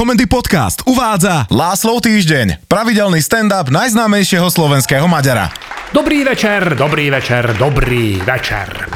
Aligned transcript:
Komendy 0.00 0.24
Podcast 0.24 0.80
uvádza 0.88 1.44
Láslov 1.52 2.00
týždeň, 2.00 2.64
pravidelný 2.72 3.20
stand-up 3.20 3.68
najznámejšieho 3.68 4.48
slovenského 4.48 5.04
Maďara. 5.04 5.52
Dobrý 5.92 6.24
večer, 6.24 6.72
dobrý 6.72 7.12
večer, 7.12 7.52
dobrý 7.60 8.16
večer. 8.24 8.88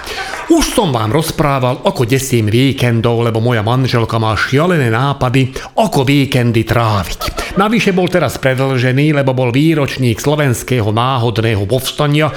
Už 0.49 0.65
som 0.65 0.97
vám 0.97 1.13
rozprával, 1.13 1.85
ako 1.85 2.09
desím 2.09 2.49
víkendov, 2.49 3.21
lebo 3.21 3.45
moja 3.45 3.61
manželka 3.61 4.17
má 4.17 4.33
šialené 4.33 4.89
nápady, 4.89 5.53
ako 5.77 6.09
víkendy 6.09 6.65
tráviť. 6.65 7.53
Navyše 7.61 7.93
bol 7.93 8.09
teraz 8.09 8.41
predlžený, 8.41 9.13
lebo 9.13 9.37
bol 9.37 9.53
výročník 9.53 10.17
slovenského 10.17 10.89
náhodného 10.89 11.69
povstania, 11.69 12.33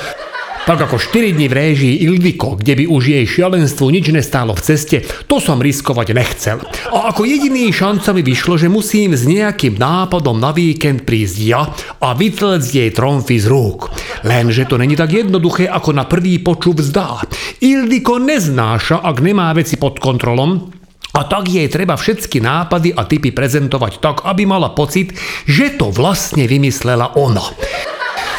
tak 0.67 0.83
ako 0.83 0.99
4 0.99 1.31
dní 1.31 1.47
v 1.47 1.57
réžii 1.63 1.95
Ildiko, 2.03 2.59
kde 2.59 2.83
by 2.83 2.85
už 2.91 3.03
jej 3.07 3.23
šialenstvo 3.23 3.87
nič 3.87 4.11
nestálo 4.11 4.51
v 4.51 4.67
ceste, 4.67 4.99
to 5.31 5.39
som 5.39 5.63
riskovať 5.63 6.11
nechcel. 6.11 6.59
A 6.91 7.07
ako 7.15 7.23
jediný 7.23 7.71
šanca 7.71 8.11
mi 8.11 8.19
vyšlo, 8.19 8.59
že 8.59 8.67
musím 8.67 9.15
s 9.15 9.23
nejakým 9.23 9.79
nápadom 9.79 10.35
na 10.35 10.51
víkend 10.51 11.07
prísť 11.07 11.37
ja 11.39 11.71
a 12.03 12.11
vytlec 12.11 12.67
jej 12.67 12.91
tromfy 12.91 13.39
z 13.39 13.47
rúk. 13.47 13.87
Lenže 14.27 14.67
to 14.67 14.75
není 14.75 14.99
tak 14.99 15.15
jednoduché, 15.15 15.71
ako 15.71 15.95
na 15.95 16.03
prvý 16.03 16.43
počup 16.43 16.83
zdá. 16.83 17.23
Ildiko 17.63 18.19
neznáša, 18.19 18.99
ak 18.99 19.23
nemá 19.23 19.55
veci 19.55 19.79
pod 19.79 20.03
kontrolom, 20.03 20.75
a 21.15 21.25
tak 21.25 21.47
jej 21.49 21.65
treba 21.71 21.95
všetky 21.95 22.43
nápady 22.43 22.91
a 22.91 23.07
typy 23.07 23.31
prezentovať 23.31 24.03
tak, 24.03 24.17
aby 24.27 24.43
mala 24.43 24.75
pocit, 24.75 25.15
že 25.47 25.73
to 25.79 25.89
vlastne 25.89 26.43
vymyslela 26.45 27.15
ona. 27.17 27.41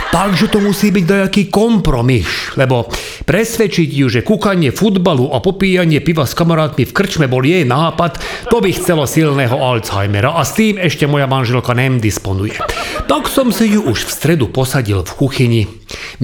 Takže 0.08 0.48
to 0.48 0.64
musí 0.64 0.88
byť 0.88 1.04
dajaký 1.04 1.42
kompromis, 1.52 2.24
lebo 2.56 2.88
presvedčiť 3.28 3.88
ju, 3.92 4.08
že 4.08 4.24
kúkanie 4.24 4.72
futbalu 4.72 5.28
a 5.28 5.44
popíjanie 5.44 6.00
piva 6.00 6.24
s 6.24 6.32
kamarátmi 6.32 6.88
v 6.88 6.96
krčme 6.96 7.28
bol 7.28 7.44
jej 7.44 7.68
nápad, 7.68 8.16
to 8.48 8.56
by 8.64 8.72
chcelo 8.72 9.04
silného 9.04 9.52
Alzheimera 9.52 10.32
a 10.32 10.48
s 10.48 10.56
tým 10.56 10.80
ešte 10.80 11.04
moja 11.04 11.28
manželka 11.28 11.76
nem 11.76 12.00
disponuje. 12.00 12.56
Tak 13.04 13.28
som 13.28 13.52
si 13.52 13.68
ju 13.68 13.84
už 13.84 14.08
v 14.08 14.14
stredu 14.16 14.48
posadil 14.48 15.04
v 15.04 15.12
kuchyni, 15.12 15.62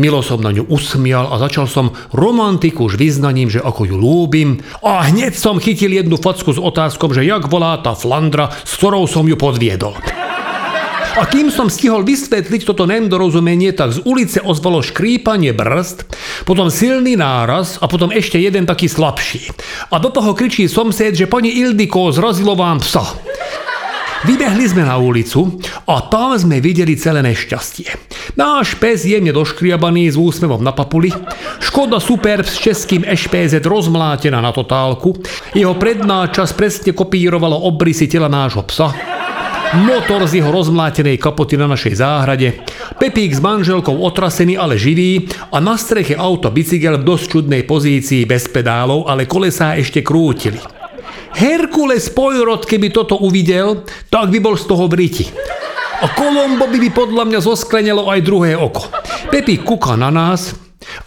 milo 0.00 0.25
som 0.25 0.41
na 0.41 0.48
ňu 0.48 0.64
usmial 0.72 1.28
a 1.28 1.37
začal 1.37 1.69
som 1.69 1.92
romantiku 2.16 2.89
už 2.89 2.97
vyznaním, 2.97 3.53
že 3.53 3.61
ako 3.61 3.84
ju 3.84 3.97
lúbim 4.00 4.64
a 4.81 5.05
hneď 5.12 5.37
som 5.37 5.61
chytil 5.61 5.92
jednu 5.92 6.16
facku 6.16 6.56
s 6.56 6.61
otázkom, 6.61 7.12
že 7.12 7.28
jak 7.28 7.53
volá 7.53 7.77
tá 7.84 7.92
flandra, 7.92 8.48
s 8.48 8.81
ktorou 8.81 9.05
som 9.05 9.28
ju 9.28 9.37
podviedol. 9.37 9.92
A 11.15 11.31
kým 11.31 11.47
som 11.47 11.70
stihol 11.70 12.03
vysvetliť 12.03 12.67
toto 12.67 12.91
nedorozumenie, 12.91 13.70
tak 13.70 13.95
z 13.95 14.03
ulice 14.03 14.43
ozvalo 14.43 14.83
škrípanie 14.83 15.55
brzd, 15.55 16.11
potom 16.43 16.75
silný 16.75 17.15
náraz 17.15 17.79
a 17.79 17.87
potom 17.87 18.11
ešte 18.11 18.43
jeden 18.43 18.67
taký 18.67 18.91
slabší. 18.91 19.47
A 19.95 20.03
do 20.03 20.11
toho 20.11 20.34
kričí 20.34 20.67
somsed, 20.67 21.15
že 21.15 21.31
pani 21.31 21.55
Ildiko, 21.55 22.11
zrazilo 22.11 22.59
vám 22.59 22.83
psa. 22.83 23.06
Vybehli 24.27 24.67
sme 24.67 24.89
na 24.89 24.98
ulicu 24.98 25.62
a 25.87 26.03
tam 26.11 26.34
sme 26.34 26.59
videli 26.59 26.98
celé 26.98 27.23
nešťastie. 27.23 27.95
Náš 28.34 28.75
pes 28.83 29.06
jemne 29.06 29.31
doškriabaný 29.31 30.11
s 30.11 30.19
úsmevom 30.19 30.67
na 30.67 30.75
papuli, 30.75 31.15
Škoda 31.62 32.03
Superb 32.03 32.43
s 32.43 32.59
českým 32.59 33.06
ešpézet 33.06 33.62
rozmlátená 33.62 34.43
na 34.43 34.51
totálku, 34.51 35.15
jeho 35.55 35.78
predná 35.78 36.27
čas 36.34 36.51
presne 36.51 36.91
kopírovalo 36.91 37.69
obrysy 37.71 38.11
tela 38.11 38.27
nášho 38.27 38.67
psa, 38.67 38.91
motor 39.83 40.22
z 40.30 40.39
jeho 40.39 40.55
rozmlátenej 40.55 41.19
kapoty 41.19 41.58
na 41.58 41.67
našej 41.67 41.98
záhrade, 41.98 42.62
Pepík 42.94 43.34
s 43.34 43.42
manželkou 43.42 43.98
otrasený, 43.98 44.55
ale 44.55 44.78
živý 44.78 45.27
a 45.50 45.58
na 45.58 45.75
streche 45.75 46.14
auto 46.14 46.55
bicykel 46.55 47.03
v 47.03 47.06
dosť 47.06 47.25
čudnej 47.27 47.62
pozícii 47.66 48.22
bez 48.22 48.47
pedálov, 48.47 49.11
ale 49.11 49.27
kolesá 49.27 49.75
ešte 49.75 50.06
krútili. 50.06 50.62
Herkules 51.34 52.14
Poirot, 52.14 52.62
keby 52.62 52.94
toto 52.94 53.19
uvidel, 53.19 53.83
tak 54.06 54.31
by 54.31 54.39
bol 54.39 54.55
z 54.55 54.64
toho 54.70 54.86
briti. 54.86 55.27
A 56.03 56.06
Kolombo 56.14 56.70
by 56.70 56.78
by 56.78 56.91
podľa 56.94 57.25
mňa 57.27 57.41
zosklenelo 57.42 58.06
aj 58.06 58.20
druhé 58.22 58.55
oko. 58.55 58.86
Pepík 59.33 59.66
kúka 59.66 59.98
na 59.98 60.12
nás 60.12 60.55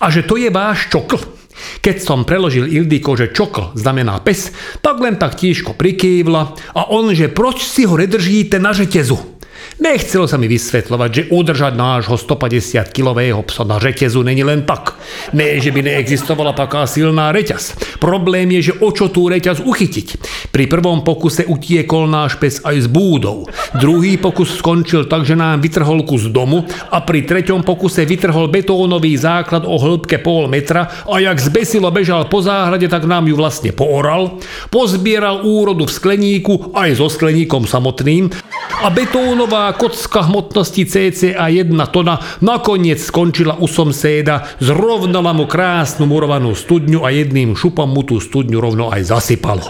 a 0.02 0.10
že 0.12 0.26
to 0.26 0.36
je 0.36 0.52
váš 0.52 0.92
čokl. 0.92 1.37
Keď 1.80 1.98
som 2.04 2.28
preložil 2.28 2.68
Ildiko, 2.68 3.16
že 3.16 3.32
čokl 3.32 3.72
znamená 3.78 4.20
pes, 4.20 4.52
tak 4.84 5.00
len 5.00 5.16
tak 5.16 5.38
tížko 5.38 5.78
prikývla 5.78 6.58
a 6.76 6.82
on, 6.92 7.14
že 7.14 7.32
proč 7.32 7.64
si 7.64 7.86
ho 7.88 7.96
nedržíte 7.96 8.60
na 8.60 8.74
žetezu. 8.74 9.37
Nechcelo 9.78 10.26
sa 10.26 10.42
mi 10.42 10.50
vysvetľovať, 10.50 11.10
že 11.14 11.24
udržať 11.30 11.78
nášho 11.78 12.18
150-kilového 12.18 13.46
psa 13.46 13.62
na 13.62 13.78
reťazu 13.78 14.26
není 14.26 14.42
len 14.42 14.66
tak. 14.66 14.98
Ne, 15.38 15.62
že 15.62 15.70
by 15.70 15.86
neexistovala 15.86 16.58
taká 16.58 16.90
silná 16.90 17.30
reťaz. 17.30 17.78
Problém 18.02 18.50
je, 18.58 18.74
že 18.74 18.78
o 18.82 18.90
čo 18.90 19.14
tú 19.14 19.30
reťaz 19.30 19.62
uchytiť. 19.62 20.08
Pri 20.50 20.66
prvom 20.66 21.06
pokuse 21.06 21.46
utiekol 21.46 22.10
náš 22.10 22.42
pes 22.42 22.58
aj 22.66 22.74
s 22.74 22.88
búdou. 22.90 23.46
Druhý 23.78 24.18
pokus 24.18 24.58
skončil 24.58 25.06
tak, 25.06 25.30
že 25.30 25.38
nám 25.38 25.62
vytrhol 25.62 26.02
kus 26.10 26.26
domu 26.34 26.66
a 26.90 26.98
pri 27.06 27.30
treťom 27.30 27.62
pokuse 27.62 28.02
vytrhol 28.10 28.50
betónový 28.50 29.14
základ 29.14 29.62
o 29.62 29.78
hĺbke 29.78 30.18
pol 30.26 30.50
metra 30.50 30.90
a 31.06 31.22
jak 31.22 31.38
zbesilo 31.38 31.94
bežal 31.94 32.26
po 32.26 32.42
záhrade, 32.42 32.90
tak 32.90 33.06
nám 33.06 33.30
ju 33.30 33.38
vlastne 33.38 33.70
pooral, 33.78 34.42
pozbieral 34.74 35.46
úrodu 35.46 35.86
v 35.86 35.94
skleníku 35.94 36.74
aj 36.74 36.98
so 36.98 37.14
skleníkom 37.14 37.70
samotným 37.70 38.34
a 38.78 38.88
betónová 38.94 39.74
kocka 39.74 40.28
hmotnosti 40.28 40.86
cca 40.86 41.46
1 41.50 41.74
tona 41.90 42.22
nakoniec 42.46 43.02
skončila 43.02 43.58
u 43.58 43.66
somséda, 43.66 44.46
zrovnala 44.62 45.34
mu 45.34 45.50
krásnu 45.50 46.06
murovanú 46.06 46.54
studňu 46.54 47.02
a 47.02 47.10
jedným 47.10 47.58
šupom 47.58 47.90
mu 47.90 48.06
tú 48.06 48.22
studňu 48.22 48.62
rovno 48.62 48.94
aj 48.94 49.10
zasypalo. 49.10 49.66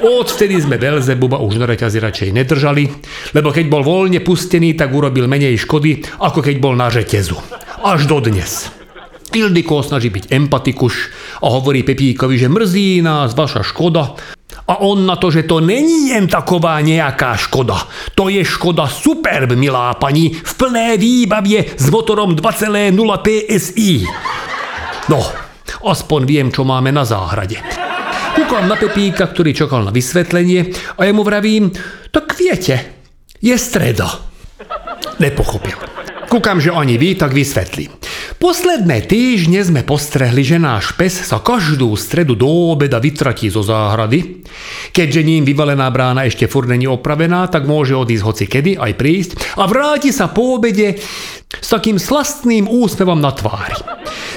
Odvtedy 0.00 0.56
sme 0.56 0.80
Belzebuba 0.80 1.36
už 1.44 1.60
na 1.60 1.68
reťazi 1.68 2.00
radšej 2.00 2.30
nedržali, 2.32 2.88
lebo 3.36 3.52
keď 3.52 3.64
bol 3.68 3.84
voľne 3.84 4.24
pustený, 4.24 4.72
tak 4.72 4.96
urobil 4.96 5.28
menej 5.28 5.60
škody, 5.60 6.00
ako 6.24 6.40
keď 6.40 6.56
bol 6.56 6.72
na 6.72 6.88
reťazu. 6.88 7.36
Až 7.84 8.08
dodnes. 8.08 8.72
Ildiko 9.30 9.84
snaží 9.84 10.10
byť 10.10 10.32
empatikuš 10.32 10.94
a 11.44 11.52
hovorí 11.52 11.84
Pepíkovi, 11.86 12.34
že 12.40 12.50
mrzí 12.50 13.04
nás 13.04 13.36
vaša 13.36 13.62
škoda, 13.62 14.16
a 14.70 14.78
on 14.86 15.02
na 15.02 15.18
to, 15.18 15.34
že 15.34 15.42
to 15.50 15.58
není 15.58 16.14
jen 16.14 16.30
taková 16.30 16.78
nejaká 16.78 17.34
škoda. 17.34 17.90
To 18.14 18.30
je 18.30 18.38
škoda 18.46 18.86
superb, 18.86 19.58
milá 19.58 19.98
pani, 19.98 20.30
v 20.30 20.52
plné 20.54 20.94
výbavě 20.94 21.74
s 21.74 21.90
motorom 21.90 22.38
2,0 22.38 22.94
PSI. 23.18 24.06
No, 25.10 25.18
aspoň 25.82 26.20
viem, 26.22 26.48
čo 26.54 26.62
máme 26.62 26.94
na 26.94 27.02
záhrade. 27.02 27.58
Kúkam 28.30 28.70
na 28.70 28.78
Pepíka, 28.78 29.26
ktorý 29.26 29.50
čakal 29.50 29.82
na 29.82 29.90
vysvetlenie 29.90 30.70
a 30.94 31.00
ja 31.02 31.10
mu 31.10 31.26
vravím, 31.26 31.74
tak 32.14 32.38
viete, 32.38 32.78
je 33.42 33.58
streda. 33.58 34.06
Nepochopil. 35.18 35.74
Kúkam, 36.30 36.62
že 36.62 36.70
ani 36.70 36.94
vy, 36.94 37.18
tak 37.18 37.34
vysvetlím. 37.34 37.90
Posledné 38.40 39.04
týždne 39.04 39.60
sme 39.60 39.84
postrehli, 39.84 40.40
že 40.40 40.56
náš 40.56 40.96
pes 40.96 41.12
sa 41.12 41.44
každú 41.44 41.92
stredu 41.92 42.32
do 42.32 42.48
obeda 42.48 42.96
vytratí 42.96 43.52
zo 43.52 43.60
záhrady. 43.60 44.40
Keďže 44.96 45.20
ním 45.20 45.44
vyvalená 45.44 45.84
brána 45.92 46.24
ešte 46.24 46.48
furt 46.48 46.64
není 46.64 46.88
opravená, 46.88 47.52
tak 47.52 47.68
môže 47.68 47.92
odísť 47.92 48.24
hoci 48.24 48.44
kedy 48.48 48.80
aj 48.80 48.92
prísť 48.96 49.30
a 49.60 49.68
vráti 49.68 50.08
sa 50.08 50.32
po 50.32 50.56
obede 50.56 50.96
s 51.52 51.68
takým 51.68 52.00
slastným 52.00 52.64
úsmevom 52.64 53.20
na 53.20 53.28
tvári. 53.28 53.76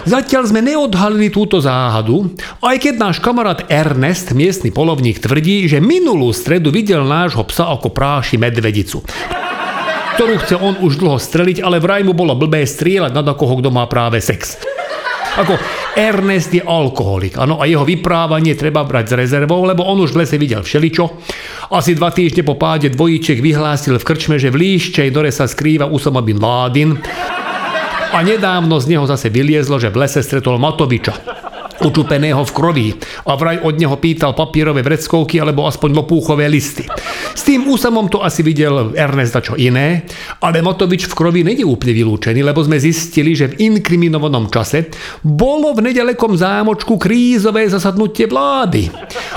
Zatiaľ 0.04 0.52
sme 0.52 0.60
neodhalili 0.60 1.32
túto 1.32 1.64
záhadu, 1.64 2.28
aj 2.60 2.84
keď 2.84 3.00
náš 3.00 3.24
kamarát 3.24 3.64
Ernest, 3.72 4.36
miestny 4.36 4.76
polovník, 4.76 5.24
tvrdí, 5.24 5.72
že 5.72 5.80
minulú 5.80 6.36
stredu 6.36 6.76
videl 6.76 7.08
nášho 7.08 7.48
psa 7.48 7.72
ako 7.72 7.96
práši 7.96 8.36
medvedicu 8.36 9.00
ktorú 10.14 10.34
chce 10.46 10.56
on 10.62 10.78
už 10.80 11.02
dlho 11.02 11.18
streliť, 11.18 11.66
ale 11.66 11.82
vraj 11.82 12.06
mu 12.06 12.14
bolo 12.14 12.38
blbé 12.38 12.64
strieľať 12.64 13.12
na 13.14 13.34
koho, 13.34 13.58
kto 13.58 13.74
má 13.74 13.90
práve 13.90 14.22
sex. 14.22 14.62
Ako 15.34 15.58
Ernest 15.98 16.54
je 16.54 16.62
alkoholik, 16.62 17.42
ano, 17.42 17.58
a 17.58 17.66
jeho 17.66 17.82
vyprávanie 17.82 18.54
treba 18.54 18.86
brať 18.86 19.06
s 19.10 19.18
rezervou, 19.18 19.66
lebo 19.66 19.82
on 19.82 19.98
už 20.06 20.14
v 20.14 20.22
lese 20.22 20.38
videl 20.38 20.62
všeličo. 20.62 21.10
Asi 21.74 21.98
dva 21.98 22.14
týždne 22.14 22.46
po 22.46 22.54
páde 22.54 22.94
dvojíček 22.94 23.42
vyhlásil 23.42 23.98
v 23.98 24.06
krčme, 24.06 24.38
že 24.38 24.54
v 24.54 24.62
líščej 24.62 25.10
dore 25.10 25.34
sa 25.34 25.50
skrýva 25.50 25.90
Usama 25.90 26.22
bin 26.22 26.38
Ládin. 26.38 27.02
A 28.14 28.22
nedávno 28.22 28.78
z 28.78 28.94
neho 28.94 29.10
zase 29.10 29.34
vyliezlo, 29.34 29.82
že 29.82 29.90
v 29.90 30.06
lese 30.06 30.22
stretol 30.22 30.62
Matoviča 30.62 31.18
učupeného 31.84 32.42
v 32.42 32.52
krovi 32.56 32.88
a 33.28 33.36
vraj 33.36 33.60
od 33.62 33.76
neho 33.76 33.96
pýtal 34.00 34.32
papierové 34.32 34.82
vreckovky 34.82 35.38
alebo 35.44 35.68
aspoň 35.68 35.90
lopúchové 36.04 36.48
listy. 36.48 36.88
S 37.36 37.44
tým 37.44 37.68
úsamom 37.68 38.08
to 38.08 38.24
asi 38.24 38.42
videl 38.42 38.96
Ernest 38.96 39.36
čo 39.44 39.60
iné, 39.60 40.08
ale 40.40 40.64
Matovič 40.64 41.10
v 41.10 41.18
krovi 41.18 41.42
není 41.44 41.66
úplne 41.68 41.92
vylúčený, 41.92 42.46
lebo 42.46 42.62
sme 42.64 42.80
zistili, 42.80 43.34
že 43.36 43.52
v 43.52 43.74
inkriminovanom 43.74 44.48
čase 44.48 44.94
bolo 45.26 45.74
v 45.74 45.92
nedalekom 45.92 46.38
zámočku 46.38 46.96
krízové 46.96 47.68
zasadnutie 47.68 48.30
vlády. 48.30 48.88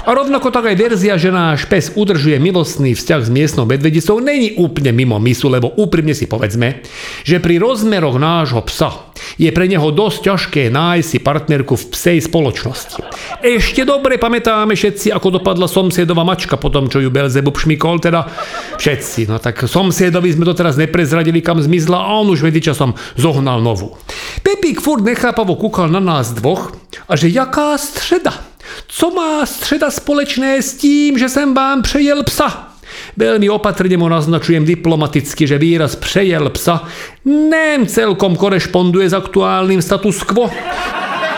A 0.06 0.14
rovnako 0.14 0.55
tak 0.55 0.70
aj 0.70 0.79
verzia, 0.79 1.19
že 1.19 1.35
náš 1.35 1.67
pes 1.67 1.91
udržuje 1.91 2.38
milostný 2.38 2.94
vzťah 2.94 3.26
s 3.26 3.31
miestnou 3.31 3.67
medvedicou, 3.67 4.23
není 4.23 4.55
úplne 4.55 4.94
mimo 4.94 5.19
misu, 5.19 5.50
lebo 5.50 5.75
úprimne 5.75 6.14
si 6.14 6.31
povedzme, 6.31 6.87
že 7.26 7.43
pri 7.43 7.58
rozmeroch 7.58 8.14
nášho 8.14 8.62
psa 8.70 9.11
je 9.35 9.50
pre 9.50 9.67
neho 9.67 9.91
dosť 9.91 10.19
ťažké 10.31 10.62
nájsť 10.70 11.08
si 11.11 11.19
partnerku 11.19 11.75
v 11.75 11.85
psej 11.91 12.19
spoločnosti. 12.23 13.03
Ešte 13.43 13.82
dobre 13.82 14.14
pamätáme 14.14 14.79
všetci, 14.79 15.11
ako 15.11 15.43
dopadla 15.43 15.67
somsiedova 15.67 16.23
mačka 16.23 16.55
po 16.55 16.70
tom, 16.70 16.87
čo 16.87 17.02
ju 17.02 17.11
Belzebub 17.11 17.59
šmikol, 17.59 17.99
teda 17.99 18.31
všetci. 18.79 19.26
No 19.26 19.43
tak 19.43 19.67
somsiedovi 19.67 20.31
sme 20.31 20.47
doteraz 20.47 20.79
neprezradili, 20.79 21.43
kam 21.43 21.59
zmizla 21.59 21.99
a 21.99 22.14
on 22.14 22.31
už 22.31 22.47
medzičasom 22.47 22.94
zohnal 23.19 23.59
novú. 23.59 23.99
Pepík 24.47 24.79
furt 24.79 25.02
nechápavo 25.02 25.59
kúkal 25.59 25.91
na 25.91 25.99
nás 25.99 26.31
dvoch 26.31 26.79
a 27.11 27.19
že 27.19 27.26
jaká 27.26 27.75
středa? 27.75 28.56
Co 28.88 29.10
má 29.10 29.46
středa 29.46 29.90
společné 29.90 30.62
s 30.62 30.74
tím, 30.74 31.18
že 31.18 31.28
jsem 31.28 31.54
vám 31.54 31.82
přejel 31.82 32.24
psa? 32.24 32.76
Veľmi 33.16 33.50
opatrne 33.50 33.98
mu 33.98 34.06
naznačujem 34.06 34.62
diplomaticky, 34.62 35.46
že 35.46 35.58
výraz 35.58 35.98
prejel 35.98 36.46
psa 36.54 36.86
nem 37.26 37.82
celkom 37.86 38.38
korešponduje 38.38 39.10
s 39.10 39.14
aktuálnym 39.16 39.82
status 39.82 40.22
quo. 40.22 40.48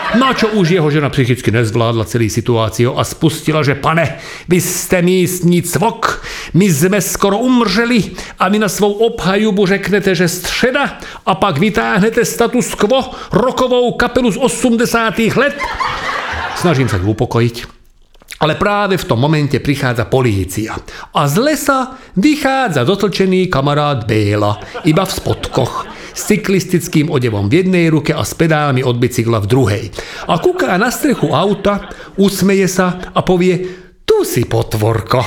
Na 0.09 0.33
čo 0.33 0.49
už 0.57 0.73
jeho 0.73 0.89
žena 0.89 1.13
psychicky 1.13 1.53
nezvládla 1.53 2.01
celý 2.09 2.33
situáciu 2.33 2.97
a 2.97 3.05
spustila, 3.05 3.61
že 3.61 3.77
pane, 3.77 4.17
vy 4.49 4.57
ste 4.57 5.05
místní 5.05 5.61
cvok, 5.61 6.25
my 6.57 6.65
sme 6.65 6.97
skoro 6.97 7.37
umřeli 7.37 8.17
a 8.41 8.49
vy 8.49 8.57
na 8.57 8.65
svou 8.65 9.05
obhajubu 9.05 9.69
řeknete, 9.69 10.17
že 10.17 10.25
středa 10.25 10.97
a 11.25 11.31
pak 11.37 11.61
vytáhnete 11.61 12.25
status 12.25 12.73
quo 12.73 13.13
rokovou 13.29 13.93
kapelu 13.93 14.33
z 14.33 14.37
80 14.37 15.19
let. 15.37 15.57
Snažím 16.59 16.91
sa 16.91 16.99
ju 16.99 17.15
upokojiť. 17.15 17.79
Ale 18.43 18.59
práve 18.59 18.99
v 18.99 19.07
tom 19.07 19.19
momente 19.19 19.59
prichádza 19.63 20.07
polícia 20.07 20.75
a 21.11 21.21
z 21.27 21.35
lesa 21.39 21.99
vychádza 22.15 22.87
dotlčený 22.87 23.51
kamarát 23.51 24.07
Béla, 24.07 24.83
iba 24.87 25.03
v 25.03 25.11
spodkoch, 25.11 25.87
s 26.15 26.21
cyklistickým 26.27 27.11
odevom 27.11 27.51
v 27.51 27.63
jednej 27.63 27.91
ruke 27.91 28.15
a 28.15 28.23
s 28.23 28.35
pedálmi 28.35 28.83
od 28.83 28.95
bicykla 28.95 29.43
v 29.43 29.47
druhej. 29.47 29.83
A 30.27 30.39
kúká 30.39 30.75
na 30.79 30.87
strechu 30.87 31.31
auta, 31.35 31.91
usmeje 32.15 32.67
sa 32.67 33.11
a 33.11 33.19
povie, 33.23 33.59
tu 34.07 34.23
si 34.23 34.47
potvorko. 34.47 35.19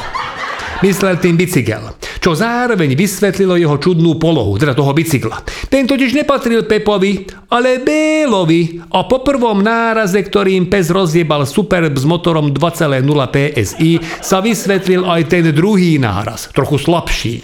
Myslel 0.85 1.21
tým 1.21 1.37
bicykel 1.37 2.02
čo 2.23 2.39
zároveň 2.39 2.95
vysvetlilo 2.95 3.59
jeho 3.59 3.75
čudnú 3.83 4.15
polohu, 4.15 4.55
teda 4.55 4.79
toho 4.79 4.95
bicykla. 4.95 5.43
Ten 5.67 5.91
totiž 5.91 6.15
nepatril 6.15 6.63
Pepovi, 6.71 7.27
ale 7.51 7.83
Bélovi 7.83 8.79
a 8.95 9.03
po 9.11 9.27
prvom 9.27 9.59
náraze, 9.59 10.23
ktorým 10.23 10.71
pes 10.71 10.95
rozjebal 10.95 11.43
Superb 11.51 11.99
s 11.99 12.07
motorom 12.07 12.55
2,0 12.55 13.03
PSI, 13.27 13.99
sa 14.23 14.39
vysvetlil 14.39 15.03
aj 15.03 15.23
ten 15.27 15.51
druhý 15.51 15.99
náraz, 15.99 16.47
trochu 16.55 16.79
slabší. 16.79 17.43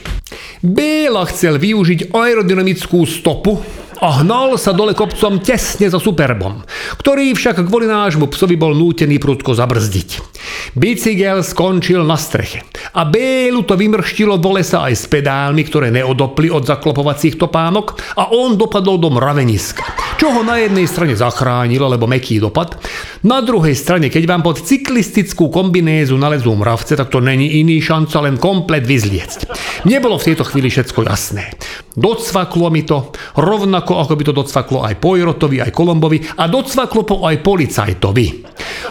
Béla 0.63 1.27
chcel 1.27 1.59
využiť 1.59 2.15
aerodynamickú 2.15 3.03
stopu, 3.03 3.59
a 3.99 4.23
hnal 4.23 4.55
sa 4.55 4.71
dole 4.71 4.95
kopcom 4.95 5.43
tesne 5.43 5.91
za 5.91 5.99
Superbom, 5.99 6.63
ktorý 7.03 7.35
však 7.35 7.67
kvôli 7.67 7.91
nášmu 7.91 8.31
psovi 8.31 8.55
bol 8.55 8.71
nútený 8.71 9.19
prudko 9.19 9.59
zabrzdiť. 9.59 10.38
Bicykel 10.75 11.45
skončil 11.45 12.03
na 12.05 12.17
streche 12.17 12.65
a 12.95 13.05
Bélu 13.05 13.63
to 13.65 13.75
vymrštilo 13.75 14.41
do 14.41 14.55
lesa 14.55 14.87
aj 14.87 14.95
s 14.95 15.05
pedálmi, 15.11 15.63
ktoré 15.67 15.93
neodopli 15.93 16.49
od 16.49 16.65
zaklopovacích 16.65 17.37
topánok 17.37 18.19
a 18.19 18.33
on 18.35 18.55
dopadol 18.57 18.99
do 18.99 19.11
mraveniska, 19.13 20.17
čo 20.17 20.33
ho 20.33 20.43
na 20.43 20.59
jednej 20.59 20.89
strane 20.89 21.15
zachránilo, 21.15 21.89
lebo 21.91 22.09
meký 22.11 22.43
dopad, 22.43 22.79
na 23.27 23.43
druhej 23.43 23.75
strane, 23.75 24.07
keď 24.09 24.25
vám 24.31 24.43
pod 24.47 24.63
cyklistickú 24.63 25.51
kombinézu 25.51 26.15
nalezú 26.15 26.55
mravce, 26.55 26.95
tak 26.95 27.11
to 27.11 27.19
není 27.19 27.59
iný 27.59 27.83
šanca 27.83 28.23
len 28.23 28.39
komplet 28.39 28.87
vyzliecť. 28.87 29.51
Mne 29.87 29.99
bolo 29.99 30.17
v 30.19 30.27
tejto 30.31 30.47
chvíli 30.47 30.71
všetko 30.71 31.03
jasné. 31.03 31.51
Docvaklo 31.99 32.71
mi 32.71 32.87
to, 32.87 33.11
rovnako 33.35 33.99
ako 33.99 34.15
by 34.15 34.23
to 34.23 34.35
docvaklo 34.35 34.79
aj 34.87 35.03
Pojrotovi, 35.03 35.59
aj 35.59 35.75
Kolombovi 35.75 36.23
a 36.39 36.47
docvaklo 36.47 37.03
po 37.03 37.27
aj 37.27 37.43
policajtovi. 37.43 38.27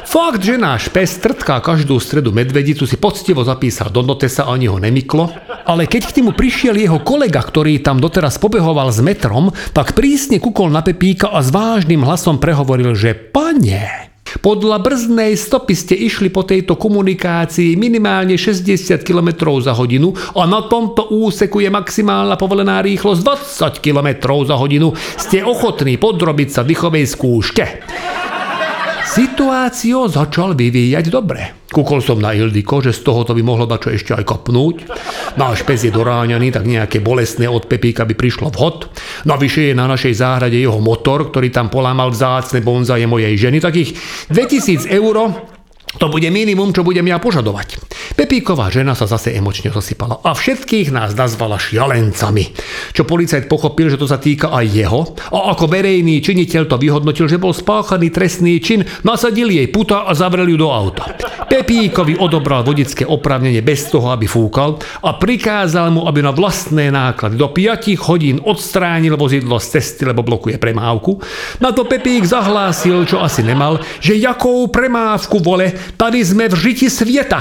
Fakt, 0.07 0.43
že 0.43 0.59
náš 0.59 0.91
pes 0.91 1.19
trtká 1.37 1.61
každú 1.61 2.01
stredu 2.01 2.33
medvedicu 2.33 2.89
si 2.89 2.97
poctivo 2.97 3.45
zapísal 3.45 3.93
do 3.93 4.01
notesa 4.01 4.49
ani 4.49 4.65
ho 4.65 4.81
nemyklo, 4.81 5.29
ale 5.69 5.85
keď 5.85 6.09
k 6.09 6.15
tomu 6.17 6.33
prišiel 6.33 6.73
jeho 6.73 6.97
kolega, 7.05 7.45
ktorý 7.45 7.77
tam 7.85 8.01
doteraz 8.01 8.41
pobehoval 8.41 8.89
s 8.89 9.05
metrom, 9.05 9.53
tak 9.69 9.93
prísne 9.93 10.41
kukol 10.41 10.73
na 10.73 10.81
Pepíka 10.81 11.29
a 11.29 11.45
s 11.45 11.53
vážnym 11.53 12.01
hlasom 12.01 12.41
prehovoril, 12.41 12.97
že 12.97 13.13
pane, 13.13 14.09
podľa 14.41 14.81
brzdnej 14.81 15.37
stopy 15.37 15.77
ste 15.77 15.93
išli 15.93 16.33
po 16.33 16.41
tejto 16.41 16.73
komunikácii 16.73 17.77
minimálne 17.77 18.33
60 18.33 19.05
km 19.05 19.61
za 19.61 19.77
hodinu 19.77 20.17
a 20.33 20.43
na 20.49 20.65
tomto 20.65 21.13
úseku 21.13 21.61
je 21.61 21.69
maximálna 21.69 22.33
povolená 22.33 22.81
rýchlosť 22.81 23.21
20 23.77 23.85
km 23.85 24.09
za 24.41 24.57
hodinu. 24.57 24.91
Ste 24.97 25.45
ochotní 25.45 26.01
podrobiť 26.01 26.49
sa 26.49 26.61
dýchovej 26.65 27.05
skúške. 27.07 27.65
Situáciu 29.07 30.11
začal 30.11 30.51
vyvíjať 30.51 31.07
dobre. 31.07 31.63
Kúkol 31.71 32.03
som 32.03 32.19
na 32.19 32.35
Ildiko, 32.35 32.83
že 32.83 32.91
z 32.91 33.07
tohoto 33.07 33.31
by 33.31 33.39
mohlo 33.39 33.63
čo 33.79 33.91
ešte 33.91 34.11
aj 34.11 34.23
kopnúť. 34.27 34.75
Náš 35.39 35.63
pes 35.63 35.83
je 35.83 35.91
doráňaný, 35.91 36.51
tak 36.51 36.67
nejaké 36.67 36.99
bolestné 36.99 37.47
od 37.47 37.71
Pepíka 37.71 38.03
by 38.03 38.15
prišlo 38.19 38.51
vhod. 38.51 38.91
Navyše 39.23 39.71
je 39.71 39.73
na 39.79 39.87
našej 39.87 40.11
záhrade 40.11 40.59
jeho 40.59 40.79
motor, 40.83 41.31
ktorý 41.31 41.51
tam 41.51 41.71
polámal 41.71 42.11
vzácne 42.11 42.59
bonzaje 42.59 43.07
mojej 43.07 43.35
ženy. 43.39 43.63
Takých 43.63 43.95
2000 44.31 44.91
eur 44.91 45.15
to 45.95 46.11
bude 46.11 46.27
minimum, 46.27 46.75
čo 46.75 46.83
budem 46.83 47.07
ja 47.07 47.15
požadovať. 47.15 47.79
Pepíková 48.19 48.67
žena 48.67 48.91
sa 48.91 49.07
zase 49.07 49.31
emočne 49.31 49.71
zasypala 49.71 50.19
a 50.19 50.35
všetkých 50.35 50.91
nás 50.91 51.15
nazvala 51.15 51.55
šialencami. 51.55 52.51
Čo 52.91 53.07
policajt 53.07 53.47
pochopil, 53.47 53.87
že 53.87 53.95
to 53.95 54.03
sa 54.03 54.19
týka 54.19 54.51
aj 54.51 54.65
jeho 54.67 55.15
a 55.31 55.55
ako 55.55 55.71
verejný 55.71 56.19
činiteľ 56.19 56.67
to 56.67 56.75
vyhodnotil, 56.75 57.31
že 57.31 57.39
bol 57.39 57.55
spáchaný 57.55 58.11
trestný 58.11 58.59
čin, 58.59 58.83
nasadil 59.07 59.47
jej 59.47 59.71
puta 59.71 60.03
a 60.03 60.11
zavrel 60.11 60.51
ju 60.51 60.59
do 60.59 60.67
auta. 60.67 61.07
Pepíkovi 61.47 62.19
odobral 62.19 62.67
vodické 62.67 63.07
oprávnenie 63.07 63.63
bez 63.63 63.87
toho, 63.87 64.11
aby 64.11 64.27
fúkal 64.27 64.75
a 65.07 65.15
prikázal 65.15 65.95
mu, 65.95 66.03
aby 66.03 66.19
na 66.19 66.35
vlastné 66.35 66.91
náklady 66.91 67.39
do 67.39 67.47
5 67.47 68.11
hodín 68.11 68.43
odstránil 68.43 69.15
vozidlo 69.15 69.55
z 69.55 69.79
cesty, 69.79 70.03
lebo 70.03 70.27
blokuje 70.27 70.59
premávku. 70.59 71.15
Na 71.63 71.71
to 71.71 71.87
Pepík 71.87 72.27
zahlásil, 72.27 73.07
čo 73.07 73.23
asi 73.23 73.39
nemal, 73.47 73.79
že 74.03 74.19
jakou 74.19 74.67
premávku 74.67 75.39
vole 75.39 75.76
Tady 75.97 76.19
sme 76.25 76.45
v 76.49 76.55
žiti 76.55 76.87
sveta. 76.89 77.39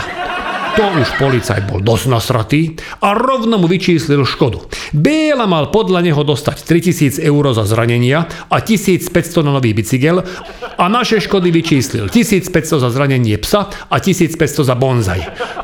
To 0.77 0.85
už 0.93 1.09
policajt 1.17 1.73
bol 1.73 1.81
dosť 1.81 2.05
nasratý 2.13 2.77
a 3.01 3.17
rovno 3.17 3.57
mu 3.57 3.65
vyčíslil 3.65 4.29
škodu. 4.29 4.61
Biela 4.93 5.49
mal 5.49 5.73
podľa 5.73 6.05
neho 6.05 6.21
dostať 6.21 6.69
3000 6.69 7.25
eur 7.25 7.45
za 7.57 7.65
zranenia 7.65 8.29
a 8.53 8.61
1500 8.61 9.41
na 9.41 9.57
nový 9.57 9.73
bicykel 9.73 10.21
a 10.77 10.85
naše 10.93 11.25
škody 11.25 11.49
vyčíslil 11.49 12.13
1500 12.13 12.85
za 12.85 12.93
zranenie 12.93 13.41
psa 13.41 13.73
a 13.89 13.97
1500 13.97 14.69
za 14.69 14.77
bonzaj. 14.77 15.21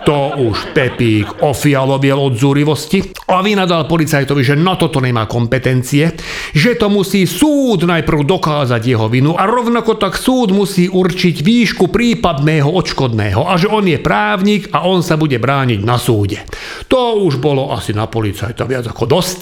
To 0.09 0.33
už 0.49 0.73
Pepík 0.73 1.45
ofialoviel 1.45 2.17
od 2.17 2.41
zúrivosti 2.41 3.05
a 3.29 3.45
vynadal 3.45 3.85
policajtovi, 3.85 4.41
že 4.41 4.57
na 4.57 4.81
toto 4.81 4.97
nemá 5.05 5.29
kompetencie, 5.29 6.17
že 6.57 6.73
to 6.81 6.89
musí 6.89 7.29
súd 7.29 7.85
najprv 7.85 8.25
dokázať 8.25 8.81
jeho 8.81 9.13
vinu 9.13 9.37
a 9.37 9.45
rovnako 9.45 10.01
tak 10.01 10.17
súd 10.17 10.57
musí 10.57 10.89
určiť 10.89 11.45
výšku 11.45 11.93
prípadného 11.93 12.73
odškodného 12.73 13.45
a 13.45 13.61
že 13.61 13.69
on 13.69 13.85
je 13.85 14.01
právnik 14.01 14.73
a 14.73 14.89
on 14.89 15.02
sa 15.03 15.19
bude 15.19 15.37
brániť 15.37 15.81
na 15.83 15.99
súde. 16.01 16.41
To 16.89 17.23
už 17.23 17.43
bolo 17.43 17.75
asi 17.75 17.93
na 17.93 18.09
policajta 18.09 18.65
viac 18.65 18.89
ako 18.89 19.05
dosť. 19.05 19.41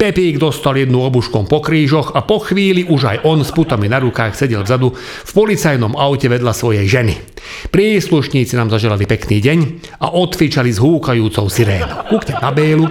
Pepík 0.00 0.40
dostal 0.40 0.80
jednu 0.80 1.04
obuškom 1.04 1.44
po 1.44 1.60
krížoch 1.60 2.16
a 2.16 2.24
po 2.24 2.40
chvíli 2.40 2.88
už 2.88 3.00
aj 3.04 3.18
on 3.28 3.44
s 3.44 3.52
putami 3.52 3.86
na 3.86 4.00
rukách 4.00 4.32
sedel 4.32 4.64
vzadu 4.64 4.96
v 4.96 5.30
policajnom 5.30 5.94
aute 5.94 6.26
vedľa 6.26 6.52
svojej 6.56 6.86
ženy. 6.88 7.14
Príslušníci 7.68 8.56
nám 8.56 8.72
zaželali 8.72 9.04
pekný 9.04 9.44
deň 9.44 9.58
a 10.00 10.16
odfičali 10.16 10.72
s 10.72 10.80
húkajúcou 10.80 11.46
sirénou. 11.52 12.08
Kúknem 12.08 12.40
na 12.40 12.50
Bélu, 12.50 12.88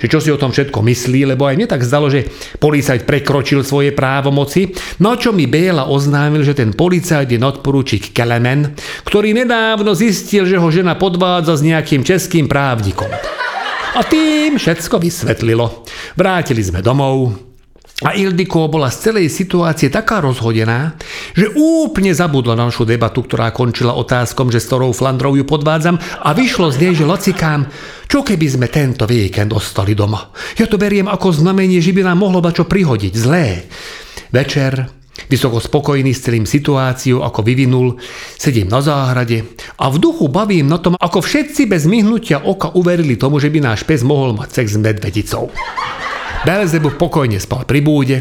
že 0.00 0.08
čo 0.08 0.18
si 0.18 0.32
o 0.32 0.40
tom 0.40 0.50
všetko 0.50 0.80
myslí, 0.80 1.28
lebo 1.28 1.44
aj 1.44 1.60
mne 1.60 1.68
tak 1.68 1.84
zdalo, 1.84 2.08
že 2.08 2.24
policajt 2.56 3.04
prekročil 3.04 3.60
svoje 3.60 3.92
právomoci, 3.92 4.72
no 5.04 5.14
čo 5.20 5.36
mi 5.36 5.44
Béla 5.44 5.92
oznámil, 5.92 6.40
že 6.40 6.56
ten 6.56 6.72
policajt 6.72 7.28
je 7.28 7.38
nadporúčik 7.38 8.16
Kelemen, 8.16 8.72
ktorý 9.04 9.36
nedávno 9.36 9.92
zistil, 9.92 10.48
že 10.48 10.56
ho 10.56 10.68
žena 10.72 10.96
podvádza 10.96 11.60
s 11.60 11.62
nejakým 11.62 12.00
českým 12.00 12.48
právnikom. 12.48 13.12
A 13.90 14.00
tým 14.06 14.56
všetko 14.56 15.02
vysvetlilo. 15.02 15.84
Vrátili 16.14 16.62
sme 16.62 16.78
domov, 16.78 17.49
a 18.00 18.16
Ildiko 18.16 18.64
bola 18.72 18.88
z 18.88 19.10
celej 19.10 19.28
situácie 19.28 19.92
taká 19.92 20.24
rozhodená, 20.24 20.96
že 21.36 21.52
úplne 21.52 22.16
zabudla 22.16 22.56
na 22.56 22.72
našu 22.72 22.88
debatu, 22.88 23.20
ktorá 23.24 23.52
končila 23.52 23.92
otázkom, 23.92 24.48
že 24.48 24.60
s 24.60 24.68
ktorou 24.72 24.96
Flandrou 24.96 25.36
ju 25.36 25.44
podvádzam 25.44 26.00
a 26.00 26.32
vyšlo 26.32 26.72
z 26.72 26.76
nej, 26.80 26.92
že 26.96 27.04
lacikám, 27.04 27.68
čo 28.08 28.24
keby 28.24 28.46
sme 28.48 28.66
tento 28.72 29.04
víkend 29.04 29.52
ostali 29.52 29.92
doma. 29.92 30.32
Ja 30.56 30.64
to 30.64 30.80
beriem 30.80 31.12
ako 31.12 31.36
znamenie, 31.36 31.84
že 31.84 31.92
by 31.92 32.08
nám 32.08 32.24
mohlo 32.24 32.40
čo 32.50 32.64
prihodiť 32.64 33.12
zlé. 33.12 33.68
Večer, 34.32 34.88
vysoko 35.28 35.60
spokojný 35.60 36.16
s 36.16 36.24
celým 36.24 36.48
situáciou, 36.48 37.20
ako 37.20 37.44
vyvinul, 37.44 38.00
sedím 38.40 38.72
na 38.72 38.80
záhrade 38.80 39.44
a 39.76 39.92
v 39.92 39.96
duchu 40.00 40.32
bavím 40.32 40.70
na 40.70 40.80
tom, 40.80 40.96
ako 40.96 41.20
všetci 41.20 41.68
bez 41.68 41.84
myhnutia 41.84 42.40
oka 42.40 42.72
uverili 42.72 43.20
tomu, 43.20 43.36
že 43.36 43.52
by 43.52 43.60
náš 43.60 43.84
pes 43.84 44.00
mohol 44.00 44.32
mať 44.32 44.62
sex 44.62 44.66
s 44.74 44.80
medvedicou. 44.80 45.52
Belzebub 46.40 46.96
pokojne 46.96 47.36
spal 47.36 47.68
pri 47.68 47.84
búde, 47.84 48.16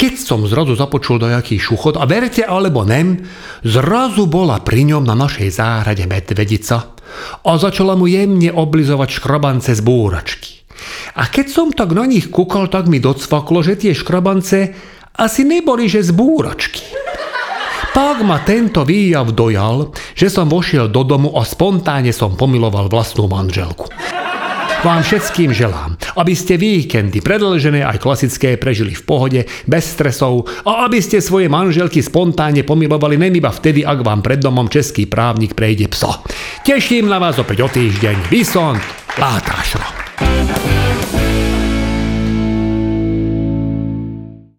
keď 0.00 0.16
som 0.16 0.48
zrazu 0.48 0.72
započul 0.80 1.20
nejaký 1.20 1.60
šuchot 1.60 2.00
a 2.00 2.08
verte 2.08 2.40
alebo 2.40 2.88
nem, 2.88 3.20
zrazu 3.60 4.24
bola 4.24 4.64
pri 4.64 4.88
ňom 4.88 5.04
na 5.04 5.12
našej 5.12 5.60
záhrade 5.60 6.08
medvedica 6.08 6.96
a 7.44 7.50
začala 7.60 8.00
mu 8.00 8.08
jemne 8.08 8.48
oblizovať 8.48 9.08
škrabance 9.20 9.76
z 9.76 9.82
búračky. 9.84 10.64
A 11.20 11.28
keď 11.28 11.46
som 11.52 11.68
tak 11.68 11.92
na 11.92 12.08
nich 12.08 12.32
kúkal, 12.32 12.72
tak 12.72 12.88
mi 12.88 12.96
docvaklo, 12.96 13.60
že 13.60 13.76
tie 13.76 13.92
škrabance 13.92 14.72
asi 15.20 15.44
neboli, 15.44 15.84
že 15.84 16.00
z 16.00 16.16
búračky. 16.16 16.80
Tak 17.92 18.24
ma 18.24 18.40
tento 18.40 18.88
výjav 18.88 19.36
dojal, 19.36 19.92
že 20.16 20.32
som 20.32 20.48
vošiel 20.48 20.88
do 20.88 21.04
domu 21.04 21.36
a 21.36 21.44
spontánne 21.44 22.14
som 22.16 22.40
pomiloval 22.40 22.88
vlastnú 22.88 23.28
manželku. 23.28 23.92
Vám 24.80 25.04
všetkým 25.04 25.52
želám, 25.52 25.99
aby 26.16 26.32
ste 26.34 26.56
víkendy 26.56 27.20
predlžené 27.20 27.84
aj 27.84 28.02
klasické 28.02 28.56
prežili 28.56 28.96
v 28.96 29.02
pohode, 29.04 29.40
bez 29.68 29.84
stresov 29.94 30.48
a 30.64 30.88
aby 30.88 30.98
ste 30.98 31.22
svoje 31.22 31.46
manželky 31.46 32.00
spontánne 32.00 32.64
pomilovali 32.66 33.20
nem 33.20 33.34
iba 33.36 33.52
vtedy, 33.52 33.84
ak 33.84 34.00
vám 34.02 34.24
pred 34.24 34.40
domom 34.40 34.66
český 34.66 35.06
právnik 35.06 35.54
prejde 35.54 35.90
pso. 35.92 36.24
Teším 36.64 37.06
na 37.06 37.20
vás 37.20 37.36
opäť 37.36 37.66
o 37.66 37.68
týždeň. 37.68 38.32
Vysont, 38.32 38.80
Látášro. 39.18 40.79